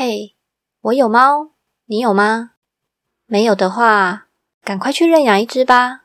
[0.00, 0.36] 嘿，
[0.82, 1.54] 我有猫，
[1.86, 2.52] 你有吗？
[3.26, 4.28] 没有的话，
[4.62, 6.04] 赶快去认养一只吧。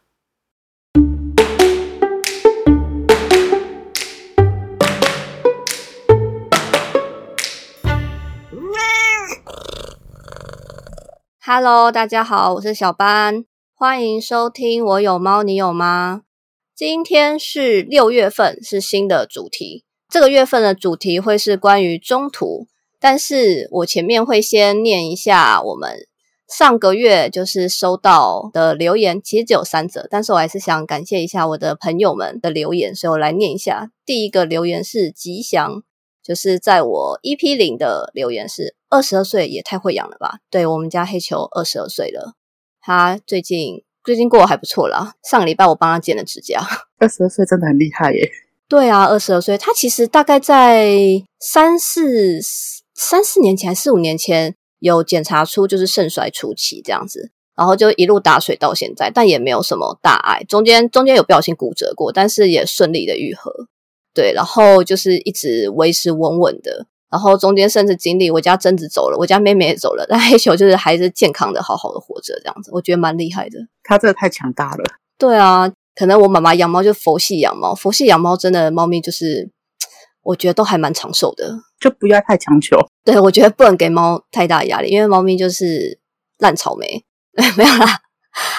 [11.46, 16.24] Hello，大家好，我是小班，欢迎收听《我有猫，你有吗》。
[16.76, 19.86] 今天是六月份，是新的主题。
[20.10, 22.68] 这个月份的主题会是关于中途，
[23.04, 26.08] 但是我前面会先念一下我们
[26.48, 33.92] 上个月就是收到的留言，其实只有三则，但是我还是想感谢一下我的朋友们的留言，所以我来念一下。
[34.06, 35.84] 第一个留言是吉祥，
[36.24, 40.38] 就是在我 EP 零的留言是二十二岁也太会养了吧？
[40.50, 42.36] 对我们家黑球二十二岁了，
[42.82, 43.84] 他最近。
[44.06, 45.14] 最近过得还不错啦。
[45.24, 46.60] 上个礼拜我帮他剪了指甲。
[47.00, 48.30] 二十二岁真的很厉害耶。
[48.68, 50.94] 对啊，二十二岁，他其实大概在
[51.40, 52.42] 三四
[53.10, 60.44] 三四年前、四五年前有检查出就是肾衰初期这样子，然后就一路打水到现在，但也没有什么大碍。
[60.48, 63.52] 中间中间有不小心骨折过，但是也顺利的愈合。
[64.14, 66.88] 对，然后就是一直维持稳稳的。
[67.12, 73.60] 然后中间甚至经历我家贞子走了，我家妹妹也走了，但黑球就是还是健康的、好好的活着，这样子，我觉得蛮厉害的。
[73.84, 74.84] 他这个太强大了。
[75.20, 79.52] 对啊，可能我妈妈养猫就佛系养猫，佛系养猫真的猫咪就是，
[80.24, 82.78] 我觉得都还蛮长寿的，就不要太强求。
[83.04, 86.00] 对，我觉得不能给猫太大压力，因为猫咪就是
[86.40, 87.04] 烂草莓，
[87.58, 88.00] 没有啦。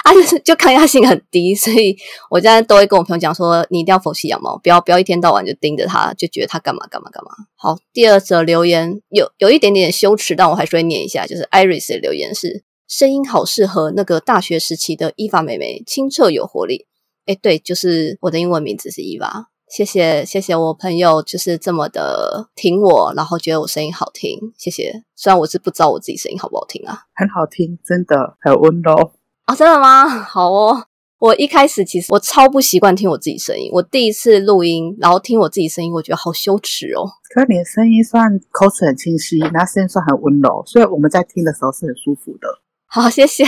[0.04, 1.96] 啊，就是就抗压性很低，所以
[2.30, 7.30] 我现在都会跟我朋友讲说，你一定要佛系养猫，不要不要一天到晚就盯着它，就觉得它干嘛干嘛干嘛。
[7.56, 16.86] 好，第二则留言有有一点点羞耻，但我还是会念一下，就是 Iris 的留言是声音好适合那个大学时期的伊娃妹妹，清澈有活力。
[17.26, 19.48] 哎，对，就是我的英文名字是伊娃。
[19.68, 25.02] 谢谢谢谢我朋友，就是这么的听我，然后觉得我声音好听，谢谢。
[25.16, 29.12] 虽然我是不知道我自己声音好不好听啊，很好听，真的很温柔。
[29.46, 30.08] 啊，真的吗？
[30.22, 30.86] 好哦。
[31.20, 33.70] 我一开始其实我超不习惯听我自己声音。
[33.72, 37.08] 我第一次录音，然后听我自己声音，我觉得好羞耻哦。
[37.32, 42.46] 可你的声音算口齿很清晰，那声音算很温柔，所以我们在听的时候是很舒服的。
[42.86, 43.44] 好，谢谢。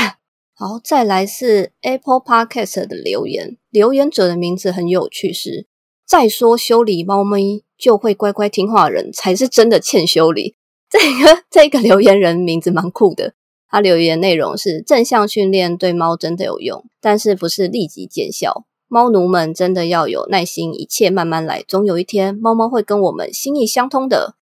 [0.55, 5.67] 好，再来是 Apple Podcast 的留言，留言者的名字很有趣，是
[6.07, 10.55] 再说修理猫咪就会乖乖听话的人才是真的欠修理。
[10.89, 13.35] 这个这个留言人名字蛮酷的。
[13.69, 18.65] 他留言内容是正向训练对猫真的有用，但是不是立即见效。
[18.87, 24.37] 猫奴们真的要有耐心，一切慢慢来，总有一天猫猫会跟我们心意相通的。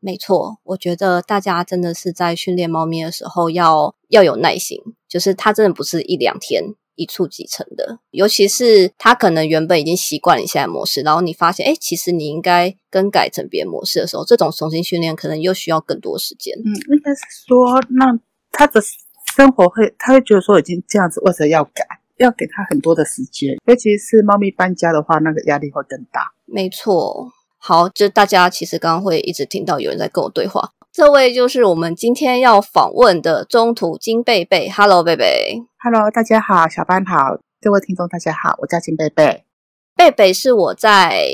[0.00, 7.98] 没错，我觉得大家真的是在训练猫咪的时候要要有耐心，就是它真的不是一两天一触即成的。
[8.10, 16.56] 尤其是他可能原本已经习惯你现在模式，然后你发现哎，其实你应该更改成别的模式的时候，这种重新训练可能又需要更多时间。
[16.58, 18.18] 嗯，应该是说那。
[18.56, 18.80] 他的
[19.34, 21.84] 生活会，他会觉得说已经这样子，为什么要改？
[22.18, 26.32] 要给他很多的时间，尤其是猫咪搬家的话，那个压力会更大。
[26.44, 30.70] 没错，好，就大家其实刚刚会一直听到有人在跟我对话。
[30.94, 34.70] 这位就是我们今天要访问的中途金贝贝。
[34.70, 35.60] Hello，贝贝。
[35.82, 39.44] Hello，大家好，小班好，各位听众大家好，我叫金贝贝。
[39.96, 41.30] 贝贝是我在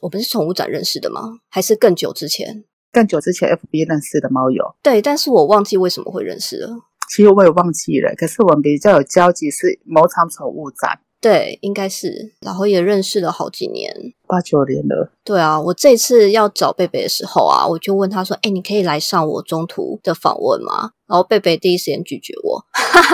[0.00, 1.40] 我们是宠物展认识的吗？
[1.50, 2.64] 还是更久之前？
[2.90, 6.70] 更久之前，FB 认识的猫友，对，但是我忘记为什么会认识了。
[7.10, 13.94] 其实我也忘记了，可是我们比较有交集是某场宠物展，对，应该是，然后也认识了好几年，
[14.26, 15.12] 八九年了。
[15.24, 22.64] 对啊，我这次要找贝贝的时候啊，我就问他说：“哎，你可以来上我中途的访问吗？”然后贝贝第一时间拒绝我，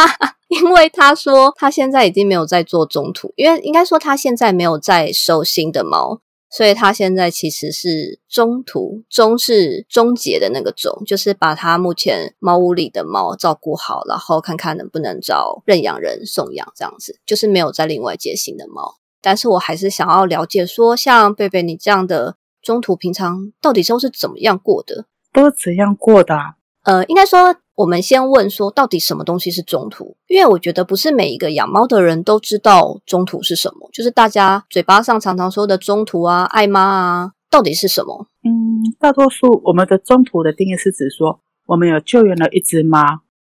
[0.48, 6.22] 因为他说他现在已经没有在做中途，因为应该说他现在没有在收新的猫。
[6.50, 18.96] 所以他现在其实是中途，终是终结的那个终，就是把他目前猫屋里的猫照顾好，然后看看能不能找认养人送养这样子，就是没有再另外接新的猫。
[19.20, 25.06] 但是我还是想要了解，说像贝贝你这样的中途，平常到底都是怎么样过的？
[25.32, 26.36] 都是怎样过的？
[26.84, 27.56] 呃，应该说。
[27.78, 30.16] 我们先问说，到底什么东西是中途？
[30.26, 33.88] 因为我觉得不是每一个养猫的人都知道中途是什么。
[33.92, 38.26] 就是大家嘴巴上常常说的中途啊、爱妈啊，到底是什么？
[38.42, 42.98] 嗯，大多数我们的中途的定义是指说，我们有救援了一只猫，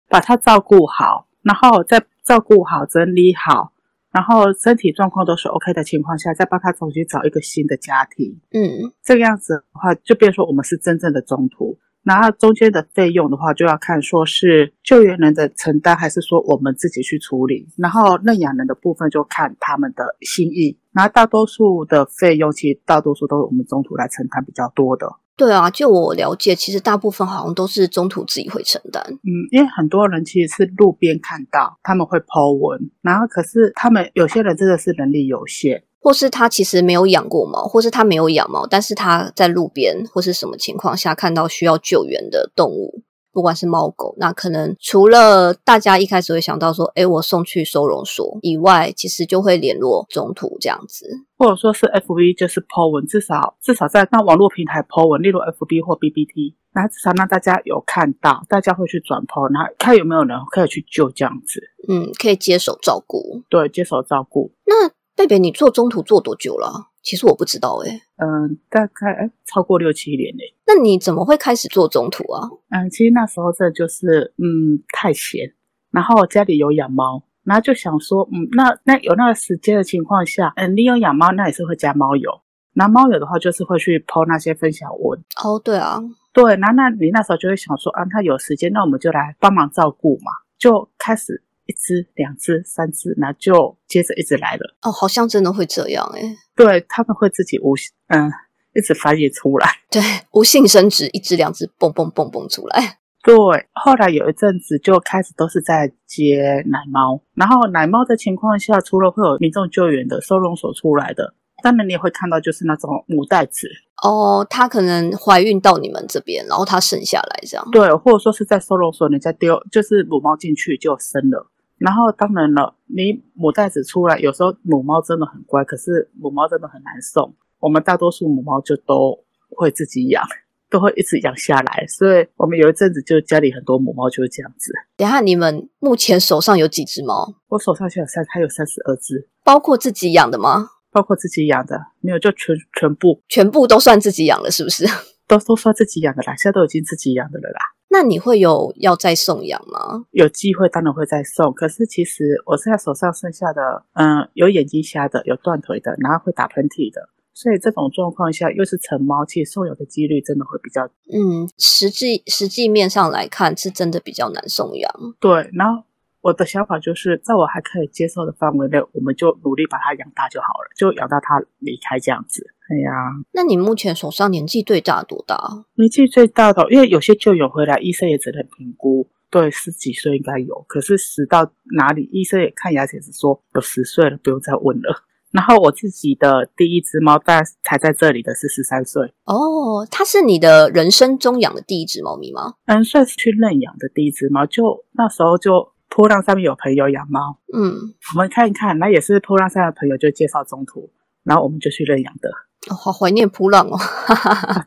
[0.07, 3.71] 把它照顾好，然后再照顾好、整理好，
[4.11, 8.39] 然后身体状况都是 OK 的情况下，再帮它重新找一个新的家庭。
[8.51, 11.79] 嗯，这个样子的话，就变说我们是真正的中途。
[12.07, 17.67] 然后中间的费用的话，就要看说是救援人的承担，还是说我们自己去处理。
[17.75, 20.79] 然后认养人的部分就看他们的心意。
[20.93, 25.05] 然后大多数的费用，其实大多数都是我们中途来承担比较多的。
[25.37, 29.01] 对啊，就我了解，其实大部分好像都是中途自己会承担。
[29.07, 35.83] 嗯，因为很多人其实是路边看到，他们会抛文，然后可是他们有些人真的是能力有限。
[35.99, 43.03] 或是他其实没有养过猫，或是他没有养猫，但是他在路边或是什么情况下看到需要救援的动物，
[43.37, 51.05] 不管是猫狗，那可能除了大家一开始会想到说，哎，我送去收容所以外，其实就会联络中途这样子，
[51.37, 64.89] 或者说是 F B 就是 po 文，至少至少在那网络平台 po 文，例如 F B 或 B B T，那至少让大家有看到，大家会去转 po，那看有没有人可以去救这样子，嗯，可以接手照顾，对，接手照顾，那。
[65.17, 66.89] 贝贝，你做中途做多久了？
[67.07, 68.01] 其实我不知道哎。
[68.17, 70.53] 嗯，大概哎超过六七年嘞。
[70.65, 72.49] 那你怎么会开始做中途啊？
[72.71, 75.53] 嗯，其实那时候这就是嗯太闲，
[75.89, 82.29] 然后家里有养猫，然后就想说嗯那那有那个时间的情况下，嗯你有养猫，那也是会加猫友。
[82.73, 85.17] 那猫友的话就是会去抛那些分享文。
[85.41, 86.01] 哦，对啊，
[86.33, 91.41] 对，那那你那时候就会想说啊，他有时间，那我们就来帮忙照顾嘛，就开始。
[91.67, 94.75] 一只、两只、三只，那就接着一直来了。
[94.81, 96.21] 哦，好像真的会这样哎。
[96.55, 97.75] 对，他们会自己无
[98.07, 98.31] 嗯，
[98.73, 99.69] 一直繁衍出来。
[99.91, 102.97] 对，无性生殖，一只、两只，蹦蹦蹦蹦出来。
[103.23, 103.35] 对，
[103.73, 113.67] 后来有一阵子就开始都是在接奶猫，然后奶猫的情况下，除了会有民众救援的收容所出来的，当然你也会看到就是那种母带子。
[114.01, 117.67] 哦，它可能怀孕到你们这边，然后它生下来这样。
[117.71, 121.51] 对，或者说是在收容所你再丢，就是母猫进去就生了。
[121.77, 127.35] 然后当然了，你母袋子出来，有时候母猫真的很乖，可是母猫真的很难送。
[127.59, 129.17] 我们大多数母猫就都
[129.49, 130.23] 会自己养，
[130.69, 131.85] 都会一直养下来。
[131.87, 134.71] 所以我们有一阵子就家里很多母猫就是这样子。
[134.95, 137.35] 等下，你们目前手上有几只猫？
[137.49, 140.69] 我手上现在三，还有三十二只，包括自己养的吗？
[140.89, 144.85] 包括自己养的，没有就全全部，全部都算自己养了，是不是？
[145.27, 147.59] 都都算自己养的啦，现在都已经自己养的了啦。
[147.89, 150.05] 那你会有要再送养吗？
[150.11, 164.91] 有机会当然会再送，可是其实我现在手上剩下的，嗯，有眼睛瞎的，有断腿的，然后会打喷嚏的，所以这种状况下又是成猫，其实送养的几率真的会比较，嗯，实际实际面上来看是真的比较难送养。
[165.19, 165.83] 对，然后。
[166.21, 172.43] 我的想法就是，在我还可以接受的范围内，我们就努力把它养大就好了，就养到它离开这样子。
[172.69, 172.91] 哎呀，
[173.31, 175.65] 那你目前手上年纪最大多大？
[175.75, 180.65] 年纪最大的，因为有些救援回来，医生也只能评估，对，十几岁应该有。
[180.67, 185.03] 可是十到哪里，医生也看牙齿，是说有十岁了，不用再问了。
[185.31, 189.13] 然后我自己的第一只猫，大才在这里的是十三岁。
[189.23, 192.55] 哦，它是你的人生中养的第一只猫咪吗？
[192.65, 195.71] 嗯，算是去认养的第一只猫，就那时候就。
[195.89, 200.91] 波浪上面有朋友养猫，嗯，我们看一看，那也是波浪上的朋友就介绍中途，
[201.27, 202.29] 然后我们就去认养的。
[202.69, 203.77] 哦，好怀念普朗哦，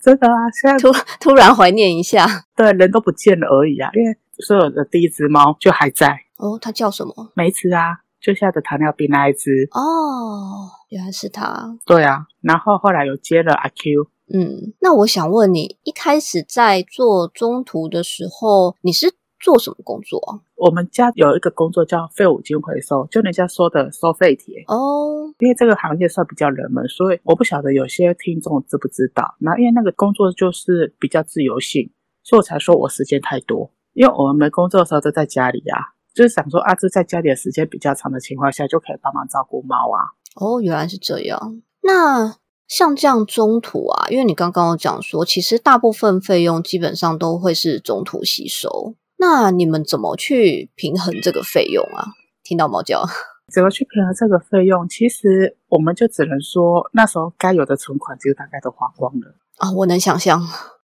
[0.03, 6.19] 真的啊，现在突突然怀念一下，对，人都不见了而已啊，因为所有的第一只猫就还在。
[6.37, 7.33] 哦，它叫什么？
[7.35, 9.69] 梅子啊，就下的糖尿病那一只。
[9.73, 11.77] 哦，原来是它。
[11.85, 14.11] 对啊，然后后来有接了阿 Q。
[14.33, 19.13] 嗯，那我想问你，一开始在做中途的时候，你是？
[19.41, 20.21] 做什么工作？
[20.55, 25.33] 我们家有一个工作叫废五金回收，就人家说的收废铁哦。
[25.39, 29.35] 因为这个行业算比较冷门，所以我不晓得有些听众知不知道。
[29.39, 31.91] 那因为那个工作就是比较自由性，
[32.23, 33.73] 所以我才说我时间太多。
[33.95, 35.79] 因为我们没工作的时候都在家里啊，
[36.15, 39.99] 就是想说啊，就在家里的时间比较长的情况下，就可以帮忙照顾猫啊。
[40.37, 41.63] 哦，原来是这样。
[41.83, 42.37] 那
[42.69, 48.95] 像这样中途啊，因为你刚刚有讲说，其实大部分费用基本上都会是中途吸收。
[49.21, 52.07] 那你们怎么去平衡这个费用啊？
[52.43, 53.05] 听到猫叫，
[53.53, 54.89] 怎么去平衡这个费用？
[54.89, 59.71] 其实我们就只能说，那时候该有的存款就大概都花光了啊。
[59.73, 60.41] 我能想象，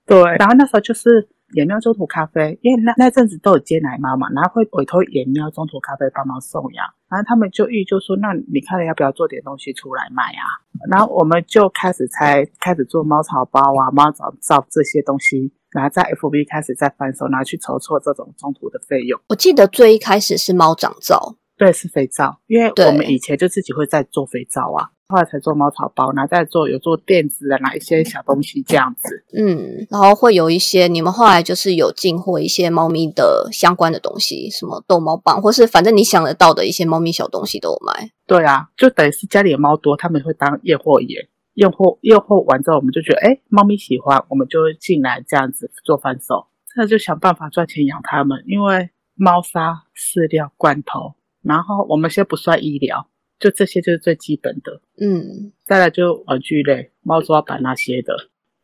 [0.07, 0.17] 对。
[0.39, 10.47] 然后那时候就是野喵中途咖啡，因为那那阵子都有接奶妈嘛，然后会委托野喵中途咖啡帮忙送养，然后他们就预就说，那你看要不要做点东西出来卖啊？
[10.89, 15.51] 然后我们就开始才开始做猫草包啊、猫爪皂这些东西。
[15.71, 19.19] 然后在 FB 开始再翻手，拿去筹措这种中途的费用。
[19.29, 29.23] 我记得最一开始是猫掌皂，对，是肥皂，因为我们以前就自己会在做肥皂啊，后来才做猫草包，然后再做有做垫子啊，拿一些小东西这样子。
[29.37, 38.11] 嗯，然后会有一些你们后来就是有进货一些猫咪的相关的东西，什么逗猫棒，或是反正你想得到的一些猫咪小东西都有卖。
[38.27, 41.27] 对啊，就等于是家里的猫多，他们会当验货员。
[41.55, 48.43] 验货验货完之后，我们就觉得，哎，猫咪喜欢，我们就会进来这样子做贩售，那就想办法赚钱养它们。
[48.47, 53.07] 因为猫砂、饲料、罐头，然后我们先不算医疗，
[53.39, 54.81] 就这些就是最基本的。
[54.99, 58.15] 嗯，再来就玩具类，猫抓板那些的，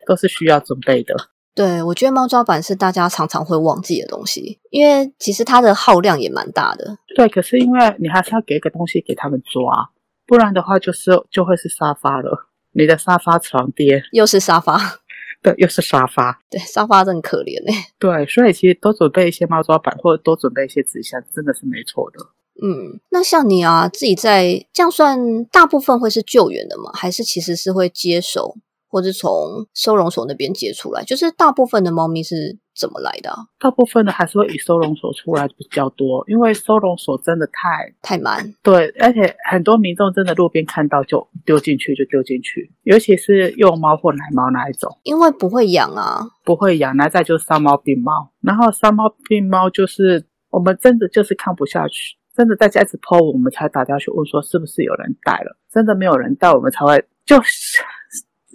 [0.06, 1.14] 都是需要准备的。
[1.54, 6.96] 对，我觉得猫抓板是大家常常会忘记的东西，因为其实它的耗量也蛮大的。
[7.16, 9.90] 对，可是因为你还是要给一个东西给他们抓，
[10.24, 12.47] 不然的话就是就会是沙发了。
[12.78, 14.78] 你的沙发床垫又是沙发，
[15.42, 17.88] 对，又是沙发，对，沙发真可怜哎。
[17.98, 22.18] 对，所以其实多准备一些猫抓板，或者多准备一些纸箱，真的是没错的。
[22.62, 26.90] 嗯，那像你啊，自己在这样算，大部分会是救援的吗？
[26.94, 28.56] 还是其实是会接手？
[28.88, 33.30] 或是从收容所那边接出来，就是大部分的猫咪是怎么来的？
[33.58, 38.54] 大部分的还是会以收容所出来比较多，因为收容所真的太太慢。
[38.62, 57.82] 对，而且很多民众真的路边看到就丢进去就丢进去，尤其是幼猫或奶猫那一种，因为不会养啊，不会养，那再就是伤猫病猫，然后伤猫病猫就是我们真的就是看不下去，真的在家一直剖，我们才打电话去问说是不是有人带了，真的没有人带，我们才会就是。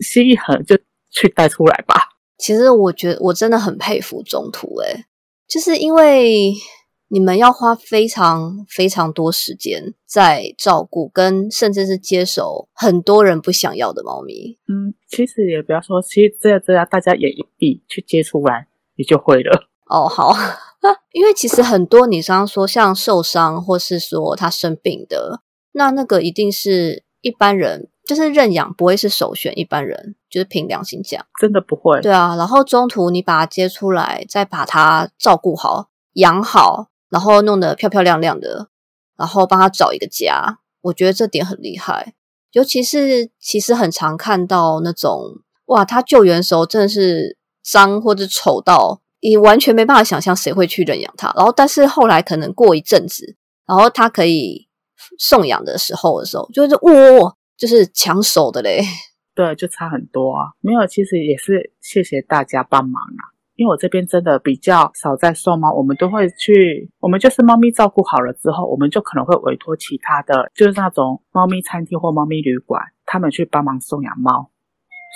[0.02, 0.78] 心一横就
[1.12, 1.96] 去带出来吧。
[2.38, 5.06] 其实我觉得我真的很佩服中途，诶
[5.48, 6.52] 就是因为
[7.10, 14.58] 你们要花非常非常多时间在照顾，跟甚至是接手很多人不想要的猫咪。
[14.68, 19.70] 嗯，其实也不要说，其实这样这样，大家眼一闭去接出来，你就会了。
[19.88, 20.34] 哦，好，
[21.14, 25.42] 因为其实很多你刚刚说像受伤或是说他生病的，
[25.74, 27.90] 那那个一定是一般人。
[28.06, 32.02] 就是认养不会是首选，一般人就是凭良心讲，真的不会。
[32.02, 38.68] 对啊，然后中途你把它接出来，再把它照顾好、养好，然后弄得漂漂亮亮的，
[39.18, 42.14] 然后帮它找一个家，我觉得这点很厉害。
[42.52, 51.34] 尤其是其实很常看到那种，哇，它救援的时候真的是脏或者丑到你完全没办法想象谁会去认养它。
[51.38, 54.68] 然后但是后来可能过一阵子，然后它可以
[55.18, 57.34] 送养的时候的时候，就是哇。
[57.58, 58.82] 就是抢手的嘞，
[59.36, 60.52] 对，就差很多啊。
[60.62, 63.34] 没有，其实也是谢谢大家帮忙啊。
[63.56, 74.50] 因为我这边真的比较少在送猫，我们都会去，我们就是猫咪照顾好了之后，我们就可能会委托其他的，就是那种猫咪餐厅或猫咪旅馆，他们去帮忙送养猫。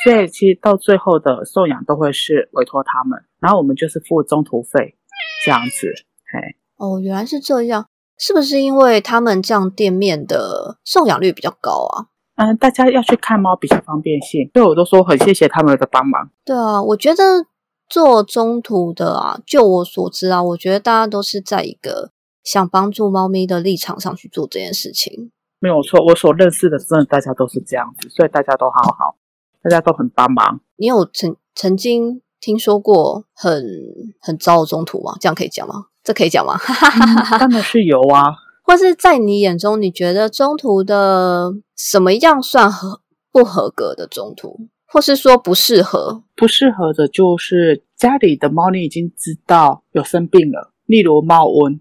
[0.04, 4.96] 所以其实到最后的送养都会是委托他们，然后我们就是付中途费
[5.44, 5.92] 这样子。
[6.32, 7.90] 嘿，哦，原来是这样，
[8.20, 12.06] 是不是因为他们这样店面的送养率比较高啊？
[12.38, 16.30] 嗯，大家要去看猫比较方便性，所以我都说很谢谢他们的帮忙。
[16.46, 17.48] 对啊，我觉得
[17.90, 22.12] 做中途的啊，就我所知啊，我觉得大家都是在一个
[22.44, 25.32] 想帮助猫咪的立场上去做这件事情。
[25.60, 29.16] 没有错，我所认识的真的大家都是这样子，所以大家都好好，
[29.64, 30.62] 大家都很帮忙。
[30.76, 33.66] 你有曾曾经听说过很
[34.22, 35.18] 很糟的中途吗？
[35.20, 35.88] 这样可以讲吗？
[36.04, 36.56] 这可以讲吗？
[37.40, 38.36] 当然是有啊。
[38.68, 43.00] 或是在你眼中，你觉得中途的什么样算合
[43.32, 46.22] 不合格的中途，或是说不适合？
[46.36, 51.80] 不适合的就是家里的猫，你已经知道有生病了，例如猫瘟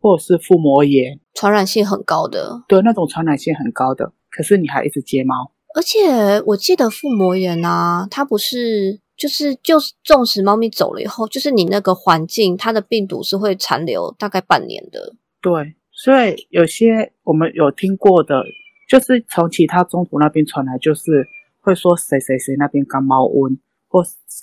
[0.00, 5.52] 或者是腹膜炎，传染性很高的，对，那种传染性很高的，可是你还一直接猫。
[5.74, 15.14] 而且我记得腹膜炎啊，它不是就是就是纵使猫咪走了以后，就是你那个环境，它的病毒是会残留大概半年的。
[15.42, 15.74] 对。
[16.02, 18.42] 所以有些我们有听过的，
[18.88, 21.28] 就是从其他中途那边传来，就是
[21.60, 23.56] 会说谁谁谁那边刚猫瘟
[23.86, 24.02] 或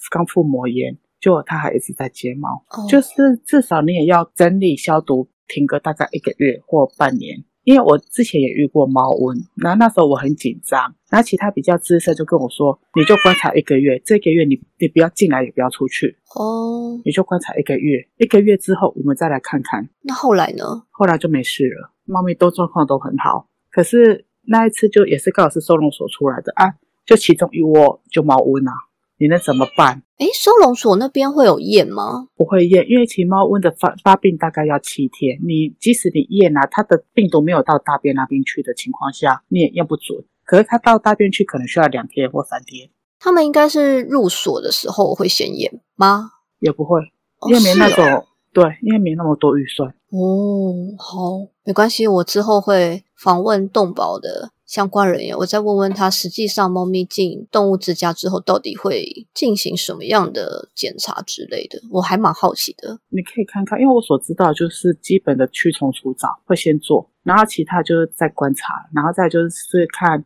[0.10, 7.44] 刚腹膜炎，就他还一直在接猫，就是至少你也要整理消毒，停个大概一个月或半年。
[7.70, 19.88] 因为我之前也遇过猫瘟，然后那时候我很紧张，然后其他比较资深就跟我说，你就观察一个月，这个月你你不要进来，也不要出去哦，你就观察一个月，一个月之后我们再来看看。
[20.02, 20.64] 那后来呢？
[20.90, 23.48] 后来就没事了，猫咪都状况都很好。
[23.70, 26.74] 可是那一次就也是刚好是收容所出来的啊，
[27.06, 28.74] 就其中一窝就猫瘟啊。
[29.20, 30.02] 你能怎么办？
[30.18, 32.28] 哎，收容所那边会有验吗？
[32.36, 35.38] 不会验，因为其猫瘟的发发病大概要七天。
[35.46, 40.26] 你即使你验啊，它的病毒没有到大便那边去的情况下，你也验不准。
[40.46, 42.90] 可是它到大便去，可能需要两天或三天。
[43.20, 46.32] 他们应该是入所的时候会先验吗？
[46.60, 47.02] 也不会，
[47.48, 49.90] 因为没那种对，因为没那么多预算。
[50.12, 54.52] 哦，好，没关系，我之后会访问动保的。
[54.70, 63.00] 相关人员，我再问问他，实际上猫咪进动物之家之后，到底会进行什么样的检查之类的，我还蛮好奇的。
[63.10, 70.24] 你可以看看，因为我所知道就是基本的驱虫除蚤会先做，然后其他就是在观察，然后再就是看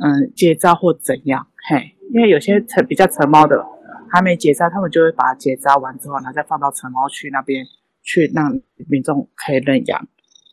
[0.00, 3.60] 嗯结扎或怎样，嘿，因为有些成比较成猫的
[4.12, 7.66] 还没结扎，他们就会把结扎完之后，然后再放到成猫区那边
[8.04, 10.06] 去让民众可以认养。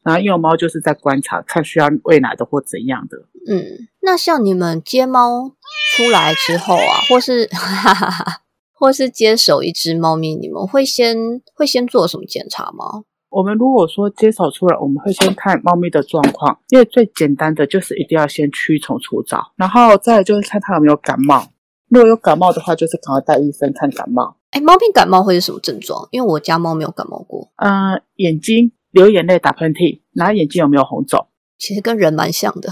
[0.10, 3.16] 然后幼猫就是在观察，看需要喂奶的或怎样的。
[3.48, 5.52] 嗯，那像你们接猫
[5.96, 8.42] 出来之后啊，或是 哈哈哈，
[8.74, 11.16] 或是接手一只猫咪，你们会先
[11.54, 13.04] 会先做什么检查吗？
[13.30, 21.48] 我们如果说接手出来，我们会先看猫咪的状况，因为最简单的就是一定要先驱虫除蚤，然后再就是看它有没有感冒。
[21.90, 24.38] 如果有感冒的话，就是赶快带医生看感冒。
[24.52, 26.08] 哎，猫咪感冒会是什么症状？
[26.10, 27.52] 因为我家猫没有感冒过。
[27.58, 31.28] 嗯，眼睛流眼泪、打喷嚏，然后眼睛有没有红肿？
[31.58, 32.70] 其实跟人蛮像的。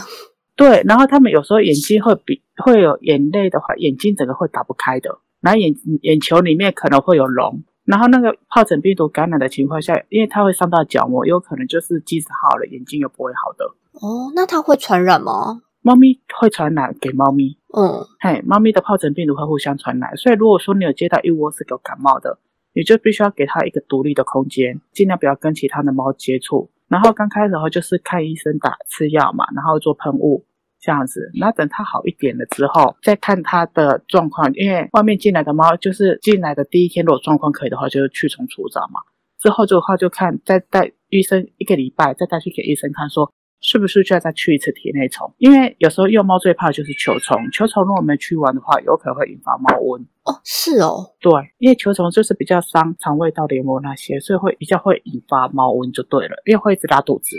[0.55, 7.61] 对，然后他们有时候眼睛会比会有眼泪的话，眼睛整个会打不开的，然后眼眼球里面可能会有脓。
[7.85, 13.65] 然后那个疱疹病毒感染的情况下，因为它会伤到角膜，有可能就是即使好了，眼睛又不会好的。
[13.93, 15.61] 哦，那它会传染吗？
[15.81, 17.57] 猫咪会传染给猫咪。
[17.73, 22.39] 嗯，嘿，猫咪的疱疹病毒会互相传染，所以如果说你有接到一窝是有感冒的，
[22.77, 26.69] 你就必须要给它一个独立的空间，尽量不要跟其他的猫接触。
[26.87, 30.45] 然后刚开始的话就是看医生打吃药嘛，然后做喷雾。
[30.79, 34.53] 这样子，那等它好一点了之后，再看它的状况。
[34.53, 39.01] 因为外面进来的猫，就是进来的第一天，如果状况可以的话，就是去虫除蚤嘛。
[39.39, 45.33] 之后的话就看，再带医生一个礼拜，再带去给医生看，说是不是就要再去一次体内虫。
[45.37, 50.01] 因为有时候幼猫最怕的就是球虫，球虫如果没去完的话，有可能会引发猫瘟。
[50.23, 57.35] 哦，是哦，对，因为球虫就是比较伤肠胃道黏膜那些，所以会比较会引发猫瘟就对了，因为会一直拉肚子，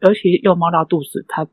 [0.00, 1.46] 尤其幼猫拉肚子，它。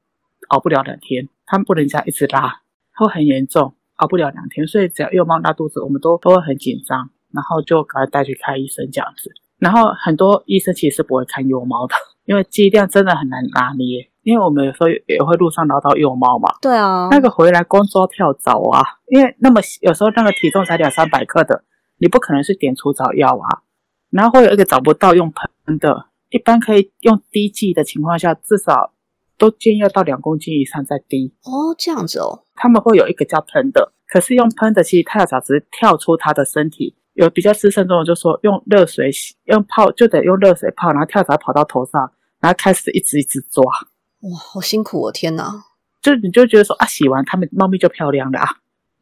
[0.49, 2.61] 熬不了两天，它们不能这样一直拉，
[2.93, 4.67] 会很严重，熬不了两天。
[4.67, 9.31] 所以只要幼猫拉肚子，我们都都会很紧张，然后就赶快带去看医生这样子。
[9.57, 11.95] 然后很多医生其实是不会看幼猫的，
[12.25, 14.09] 因为剂量真的很难拿捏。
[14.23, 21.63] 因为我们有时候也会路上捞到幼猫嘛，对啊，那个回来光抓跳蚤啊，因为那么有时候那个体重才两三百克的，
[21.99, 23.61] 你不可能是点除蚤药啊。
[24.09, 28.91] 然后会有一个找不到用喷的，一般可以用滴剂的情况下，至少。
[29.37, 32.45] 都建议要到两公斤以上再滴哦，这样子哦。
[32.55, 36.95] 他们会有一个叫喷的，可是用喷的，其实跳蚤只是跳出它的身体。
[37.15, 43.63] 有比较资深的就说用热水洗，用泡就得用热水泡，然后跳蚤跑到头上，然后开始一直一直抓。
[43.63, 45.11] 哇，好辛苦哦！
[45.11, 45.63] 天哪，
[46.01, 48.47] 就你就觉得说啊，洗完它们猫咪就漂亮了啊，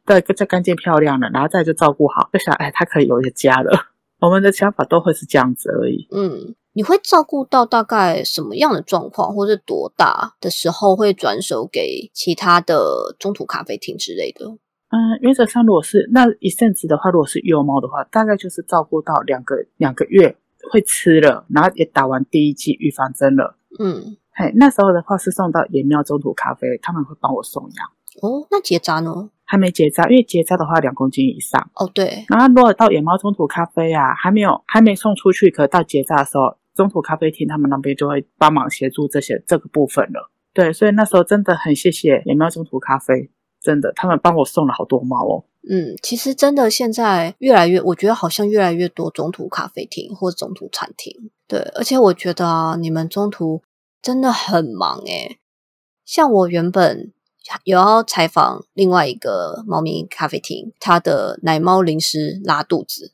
[0.06, 3.88] 对，就干净漂亮了，然后再就照顾好，就想哎，它可以有一个家了。
[4.20, 6.08] 我们的想法都会是这样子而已。
[6.10, 6.54] 嗯。
[6.76, 14.58] 你会照顾到大概什么样的状况，或者多大的时候会转手给其他的中途咖啡厅之类的？
[14.94, 20.36] 嗯，原则上如果是那一阵子的话，如果是幼猫的话，大概就是照顾到两个两个月
[20.70, 23.56] 会吃了，然后也打完第一剂预防针了。
[23.78, 27.88] 嗯，嘿，那时候的话是送到野喵中途咖啡，他们会帮我送养。
[28.22, 29.30] 哦，那结扎呢？
[29.44, 31.70] 还没结扎，因为结扎的话两公斤以上。
[31.74, 32.24] 哦，对。
[32.28, 36.56] 然后如果到野猫中途咖啡啊，还没有还没送出去，可到结扎的时候。
[36.74, 40.28] 中途咖啡厅，他们那边就会帮忙协助这些这个部分了。
[40.52, 43.30] 对，所以那时候真的很谢谢野猫中途咖啡，
[43.64, 45.44] 真的他们帮我送了好多猫哦。
[45.68, 51.30] 嗯，其实真的现在越来越，我觉得好像越来越多中途咖啡厅或中途餐厅。
[51.48, 53.62] 对，而且我觉得啊，你们中途
[54.02, 55.38] 真的很忙诶。
[56.04, 57.12] 像我原本
[57.64, 63.12] 有要采访另外一个猫咪咖啡厅，它的奶猫临时拉肚子。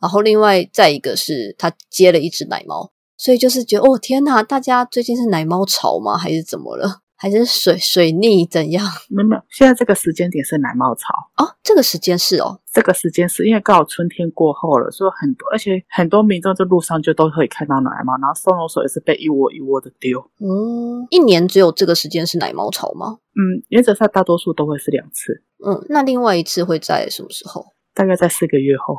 [0.00, 6.16] 然后另外再一个是他接了一只奶猫，所以就是觉得哦天哪，大家最近是奶猫潮吗？
[6.16, 7.00] 还是怎么了？
[7.16, 8.84] 还是水水逆怎样？
[9.08, 11.54] 没有现在这个时间点是奶猫潮哦。
[11.62, 20.20] 这个时间是哦，这个时间是因为刚好春天过后了，所以很多而且很多民众在路上就都可以看到奶猫，然后收容所也是被一窝一窝的丢。
[20.40, 23.18] 嗯，一年只有这个时间是奶猫潮吗？
[23.36, 25.42] 嗯，原则上大多数都会是两次。
[25.64, 27.64] 嗯，那另外一次会在什么时候？
[27.94, 28.96] 大概在四个月后。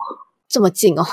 [0.47, 1.03] 这么近哦，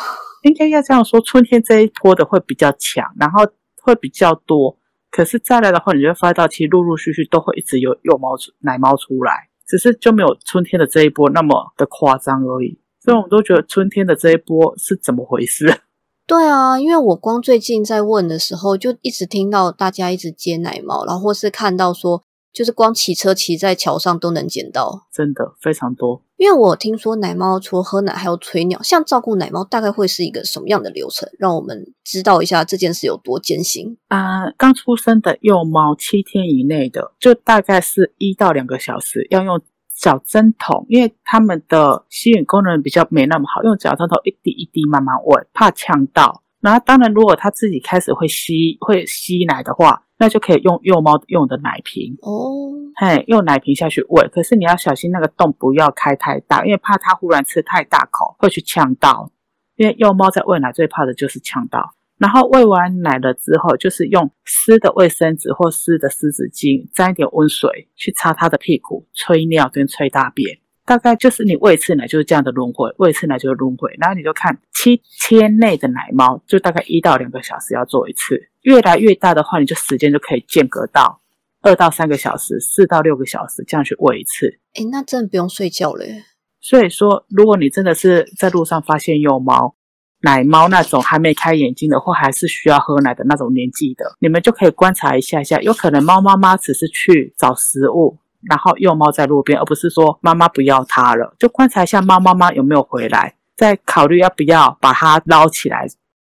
[0.42, 3.44] 应该要这样说，春天这一波的会比较强，然后
[3.82, 4.78] 会比较多。
[5.12, 12.80] 可是再来的话，你就会发现到其实陆陆续续都会一直有幼猫出奶猫出来，只是就没有春天的这一波那么的夸张而已。
[12.98, 15.82] 所以我们都觉得春天的这一波是怎么回事？
[16.26, 22.24] 对啊，因为我光最近在问的时候，就一直听到大家一直接奶猫，然后或是看到说。
[22.52, 26.22] 就是光骑车骑在桥上都能捡到，真的非常多。
[26.36, 31.28] 因为我听说奶猫除了喝奶还要吹尿，像照顾奶猫大概会是一个什么样的流程？
[31.38, 34.50] 让我们知道一下这件事有多艰辛啊！
[34.58, 39.60] 刚出生的幼猫七天以内的，就大概是一到两个小时，要用
[39.94, 46.42] 小针筒，因为他们的吸吮功能比较没那么好，用小针筒一滴一滴慢慢喂，怕呛到。
[46.60, 50.04] 然后当然，如果它自己开始会吸会吸奶的话。
[50.22, 54.28] 那就可以用幼猫用的奶瓶，哦，嘿，用奶瓶下去喂。
[54.28, 59.32] 可是你要小心那个洞不要开太大，因为怕它忽然吃太大口会去呛到。
[59.74, 61.96] 因为幼猫在喂奶最怕的就是呛到。
[62.18, 70.56] 然后喂完奶了之后，就是用湿的卫生纸或湿的湿纸巾沾一点温水去擦它的屁股、吹尿跟吹大便。
[70.86, 73.92] 大概就是你喂一次奶就是这样的轮回，喂一次奶就是轮回。
[73.98, 78.50] 然后你就看七天内的奶猫，就大概一到两个小时要做一次。
[78.62, 81.20] 越来越大的话，你就时间就可以间隔到
[81.62, 84.58] 二到三个小时、四到六个小时这样去喂一次。
[84.74, 86.24] 诶，那真的不用睡觉嘞。
[86.60, 89.74] 所以说，如果你真的是在路上发现幼猫、
[90.22, 98.18] 奶猫那种还没开眼睛的，或还是需要喝奶的那种年纪的，你们就可以观察一下下，有可能猫妈妈只是去找食物。
[98.48, 105.86] 然后幼猫在路边，而不是说妈妈不要它了，就观察一下猫妈妈有没有回来，再考虑要不要把它捞起来，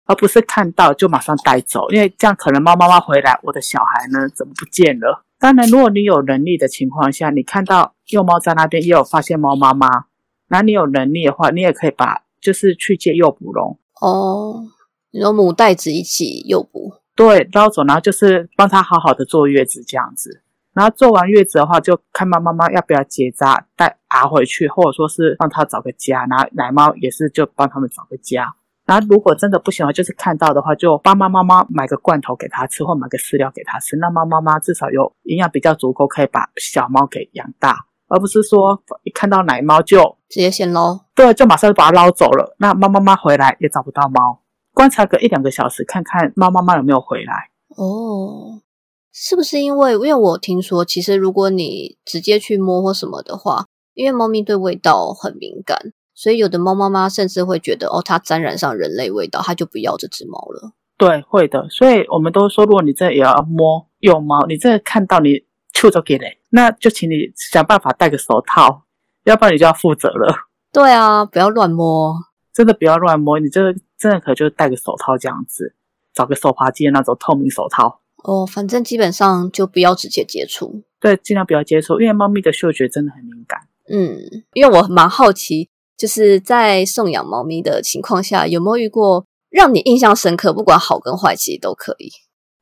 [0.06, 5.24] 而不是看到就马上带走，因为这样可能猫妈妈回来，我的小孩呢怎么不见了？
[5.38, 10.06] 当然，如果你有能力的情况下，你看到幼猫在那边，也有发现猫妈妈，
[10.48, 14.64] 那你有能力的话，你也可以把就是去借诱捕笼哦，
[15.10, 20.42] 你说母带子一起诱捕，对，捞走，然后就是帮它好好的坐月子这样子。
[20.72, 26.26] 然后坐完月子的话，就看猫妈妈要不要结扎带爬回去，或者说是让它找个家。
[26.26, 28.54] 然后奶猫也是就帮他们找个家。
[28.86, 33.96] 然后如果真的不行了，就是看到的话，就帮妈妈妈买个罐头给它吃，或买个饲料给它吃。
[33.96, 41.00] 那猫妈妈至少有营养比较足够，可以把小猫给养大，而不是说一看到奶猫就直接先捞。
[41.14, 42.54] 对，就马上就把它捞走了。
[42.58, 44.40] 那猫妈妈回来也找不到猫，
[44.72, 47.50] 观察个一两个小时，看看猫妈妈有没有回来。
[47.76, 48.62] 哦。
[49.18, 49.94] 是不是因为？
[49.94, 60.72] 因为我听说，其实如果你直接去摸或什么的话，因为猫咪对味道很敏感，所以有的猫妈妈甚至会觉得，哦，它沾染上人类味道，它就不要这只猫了。
[60.96, 61.68] 对，会的。
[61.68, 68.84] 所以我们都说，如果你这也要摸幼猫，你这看到你触着给嘞，那就请你想办法戴个手套，
[69.24, 70.34] 要不然你就要负责了。
[70.72, 72.14] 对啊，不要乱摸，
[72.50, 73.38] 真的不要乱摸。
[73.38, 75.74] 你这个真的可就戴个手套这样子，
[76.14, 78.00] 找个手扒鸡的那种透明手套。
[78.24, 83.60] 哦，反正基本上就不要直接接触，对，尽量不要接触，因为猫咪的嗅觉真的很敏感。
[83.88, 84.18] 嗯，
[84.54, 92.10] 因为我蛮好奇，就是在送养猫咪的情况下，有没有遇过让你印象深刻，不管好跟坏，其实都可以。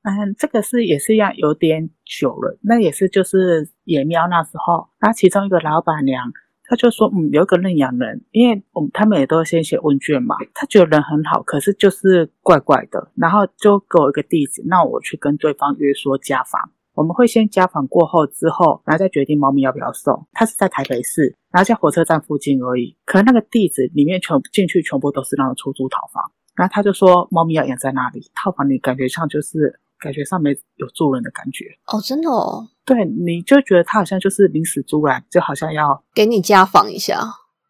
[0.03, 6.33] 嗯，这个是也是一样，有点久了，那也是就是野喵那时候，那其中一个老板娘。
[6.67, 20.27] 她就说，嗯，有一个认养人，因为我们他们也都先写问卷嘛，她觉得人很好，可是就是怪怪的，然后就给我一个地址，那我去跟对方约说家访，我们会先家访过后之后，然后再决定猫咪要不要送。
[20.33, 26.23] 它是在台北市，然后在火车站附近而已，可能那个地址里面全进去全部都是那种出租套房，
[26.55, 32.69] 然后他就说猫咪要养在那里，套房里感觉上就是感觉上没有住人的感觉哦，真的哦。
[32.85, 37.19] 对，你就觉得他好像就是临时租来，就好像要给你家访一下。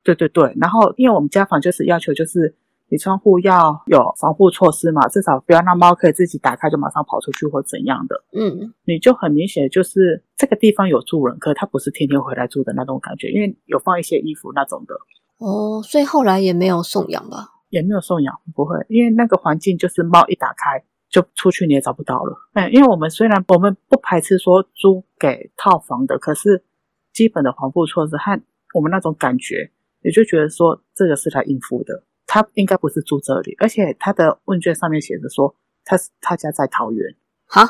[0.02, 2.54] 对对对，然后因为我们家访就是要求就是
[2.88, 8.24] 你窗户要有防护措施嘛，至少不要让猫可以自己打开就马上跑出去或怎样的。
[8.32, 14.94] 嗯，你就很明显就是这个地方有住人，可他不是天天回来住的那种感觉，因为有放一些衣服那种的。
[15.38, 17.48] 哦，所以后来也没有送养吧？
[17.70, 20.84] 也没有送养，不会，因为那个环境就是猫一打开。
[21.10, 26.64] 就出去你也找不到了，嗯，因为我们虽然我们不排斥说租给套房的，可是
[27.12, 28.42] 基本的防护措施和
[28.74, 29.70] 我们那种感觉，
[30.02, 32.02] 也就觉得说这个是来应付的，
[32.34, 37.14] 他应该不是住这里，而且他的问卷上面写着说他是他家在桃园，
[37.46, 37.62] 哈，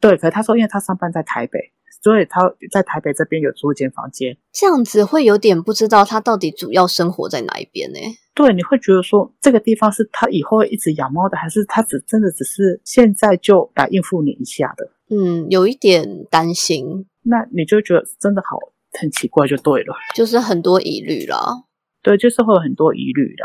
[0.00, 1.72] 对，可他说因为他上班在台北。
[2.00, 7.98] 所以他在台北这边有租一间房间，这样子会有点不知道他到底主要生活在哪一边呢？
[8.34, 14.92] 对，你会觉得说这个地方是他以后会一直养猫的，还是他只真的只是现在就来应付你一下的？
[15.10, 17.06] 嗯，有一点担心。
[17.22, 18.56] 那你就觉得真的好
[18.92, 21.64] 很奇怪，就对了，就是很多疑虑啦。
[22.00, 23.44] 对，就是会有很多疑虑的，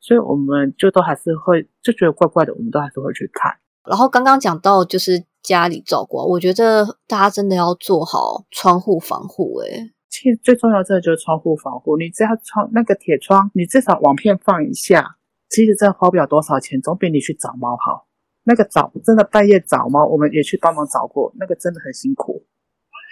[0.00, 3.52] 所以我们就都还是会就觉得怪怪的，我们都还是会去看。
[3.88, 5.24] 然后刚刚讲到就是。
[5.46, 9.60] 家里照顾，我觉得大家真的要做好窗户防护。
[9.60, 11.96] 诶其实最重要的就是窗户防护。
[11.96, 18.08] 你只要窗那个铁窗，你至少网片放一下，其实真的花不了多少钱，总比你去找猫好。
[18.42, 22.44] 那个找真的半夜找猫，我们也去帮忙找过，那个真的很辛苦，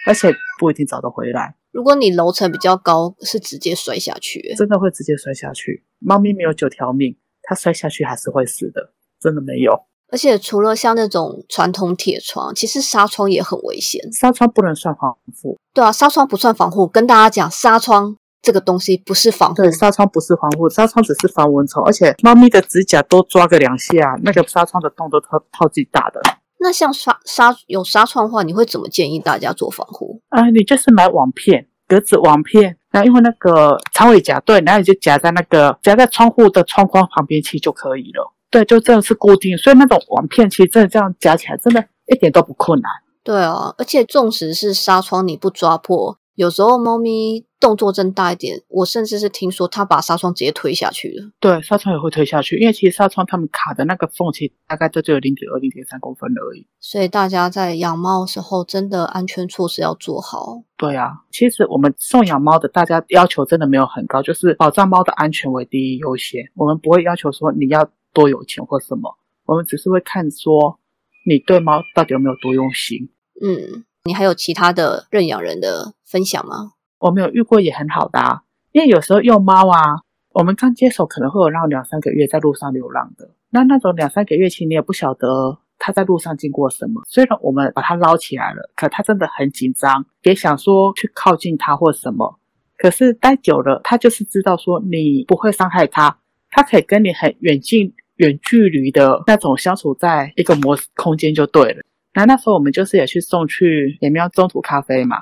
[0.05, 1.55] 而且不一定找得回来。
[1.75, 5.83] 如果你楼层比较高，是直接摔下去，真的会直接摔下去。
[5.99, 9.77] 猫咪没有九条命，它摔下去还是会死的，真的没有。
[10.09, 14.01] 而且除了像那种传统铁窗，其实纱窗也很危险。
[14.13, 15.59] 纱窗不能算防护。
[15.73, 16.87] 对啊，纱窗不算防护。
[16.87, 19.61] 跟大家讲，纱窗这个东西不是防护。
[19.61, 21.83] 对，纱窗不是防护，纱窗只是防蚊虫。
[21.83, 26.21] 而且猫咪的指甲多抓个两下，那个纱窗的洞都超超级大的。
[26.59, 30.21] 那像纱纱有纱窗的话，你会怎么建议大家做防护？
[30.29, 38.33] 啊，你就是买网片，格子网片，然后因为那个长尾夹，对，然后你就夹在那个夹在窗户的窗框旁边，去就可以了。
[38.49, 42.89] 对，就真的是固定，所以那种网片其实真的这样夹起来，真的一点都不困难。
[43.23, 51.31] 对啊，而且纵使是纱窗，你不抓破，有时候猫咪动作真大一点，我甚至是听说他把纱窗直接推下去了。
[51.39, 56.67] 对，纱窗也会推下去，因为其实纱窗他们卡的那个缝隙大概就只有零点二、零点三公分而已。
[56.79, 60.61] 所以大家在养猫的时候，真的安全措施要做好。
[60.77, 66.43] 对啊，其实我们送养猫的，大家要求真的没有很高，就是保障猫的安全为第一优先。
[66.53, 70.79] 我们不会要求说你要多有钱或什么，我们只是会看说
[71.27, 73.09] 你对猫到底有没有多用心。
[73.41, 76.73] 嗯，你还有其他的认养人的分享吗？
[77.05, 78.41] 我没有遇过也很好的啊，
[78.71, 80.01] 因为有时候幼猫啊，
[80.33, 87.03] 我们刚接手可能会有让两三个月在路上流浪的，那那种两三个月期你也不晓得它在路上经过什么。
[87.07, 92.39] 虽然我们把它捞起来了，可它真的很紧张，也想说去靠近它或什么。
[92.75, 96.17] 可是待久了，它就是知道说你不会伤害它，
[96.49, 101.83] 它可以跟你很远近远距离的那种相处在一个模空间就对了。
[102.15, 105.17] 那那时候我们就是也去送去野喵中途咖啡嘛，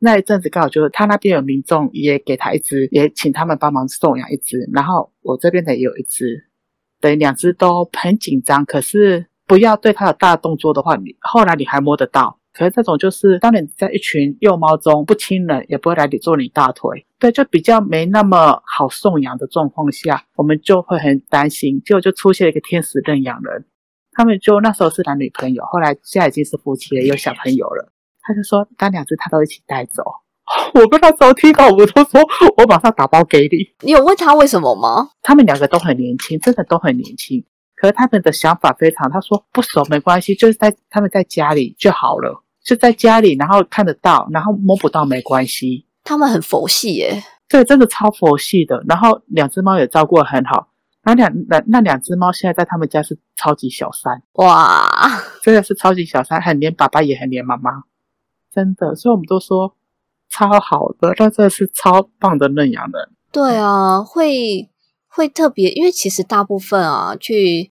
[0.00, 6.48] 那一阵子刚好就是他那边有民众也给他一只，也请他们帮忙送养一只，然后我这边的也有一只，
[7.00, 12.38] 等于两只都很紧张，可是不要对它有大动作的话，你后来你还摸得到。
[12.52, 23.64] 可是这种就是当你在一群幼猫中不亲人，也不会来你坐你大腿，对，就比较没那么好送养的状况下，我们就会很担心，结果就出现一个天使认养人。
[24.12, 27.92] 他们就那时候是男女朋友，后来现在已经是夫妻了，有小朋友了。
[28.28, 30.04] 他就说，那两只他都一起带走。
[30.74, 32.20] 我跟他候听到，我都说
[32.58, 33.56] 我马上打包给你。
[33.80, 35.08] 你有问他为什么吗？
[35.22, 37.42] 他们两个都很年轻，真的都很年轻。
[37.74, 45.86] 可是他们的想法非常，他说不熟没关系，就是在他们在家里就好了，就在家里，然后看得到，然后摸不到没关系。
[46.04, 48.82] 他们很佛系耶，对，真的超佛系的。
[48.88, 50.68] 然后两只猫也照顾得很好。
[51.04, 54.86] 那两那那两只猫现在在他们家是超级小三哇，
[55.42, 57.70] 真的是超级小三，很黏爸爸也很黏妈妈，
[58.52, 59.74] 真的，所以我们都说
[60.30, 63.10] 超好的，那真的是超棒的认养人。
[63.32, 64.68] 对啊，会
[65.08, 67.72] 会特别，因为其实大部分啊去。